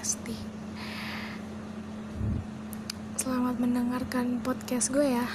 Lesti. 0.00 0.32
Selamat 3.20 3.60
mendengarkan 3.60 4.40
podcast 4.40 4.88
gue 4.96 5.04
ya 5.04 5.28